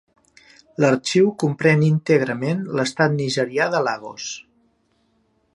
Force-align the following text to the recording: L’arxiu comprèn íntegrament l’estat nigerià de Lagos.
L’arxiu 0.83 1.27
comprèn 1.43 1.83
íntegrament 1.89 2.65
l’estat 2.79 3.15
nigerià 3.21 3.71
de 3.77 3.87
Lagos. 3.91 4.31